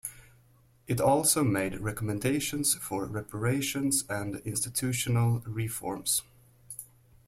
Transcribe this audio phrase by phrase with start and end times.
[0.87, 6.23] It also made recommendations for reparations and institutional reforms.